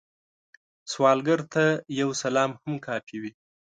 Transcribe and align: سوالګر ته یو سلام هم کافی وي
سوالګر 0.91 1.39
ته 1.53 1.63
یو 1.99 2.09
سلام 2.23 2.51
هم 2.61 2.73
کافی 2.87 3.17
وي 3.21 3.31